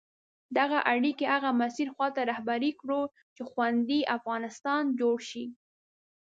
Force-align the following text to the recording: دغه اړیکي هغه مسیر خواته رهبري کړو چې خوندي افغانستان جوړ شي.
دغه 0.57 0.77
اړیکي 0.93 1.25
هغه 1.33 1.49
مسیر 1.61 1.87
خواته 1.95 2.21
رهبري 2.31 2.71
کړو 2.81 3.01
چې 3.35 3.41
خوندي 3.51 4.01
افغانستان 4.17 4.83
جوړ 4.99 5.17
شي. 5.29 5.45